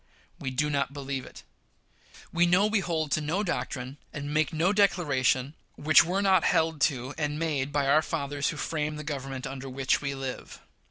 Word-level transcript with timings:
We 0.39 0.49
do 0.49 0.71
not 0.71 0.93
believe 0.93 1.27
it. 1.27 1.43
We 2.33 2.47
know 2.47 2.65
we 2.65 2.79
hold 2.79 3.11
to 3.11 3.21
no 3.21 3.43
doctrine, 3.43 3.97
and 4.11 4.33
make 4.33 4.51
no 4.51 4.73
declaration, 4.73 5.53
which 5.75 6.03
were 6.03 6.23
not 6.23 6.43
held 6.43 6.81
to 6.89 7.13
and 7.19 7.37
made 7.37 7.71
by 7.71 7.85
our 7.85 8.01
fathers 8.01 8.49
who 8.49 8.57
framed 8.57 8.97
the 8.97 9.03
Government 9.03 9.45
under 9.45 9.69
which 9.69 10.01
we 10.01 10.15
live. 10.15 10.59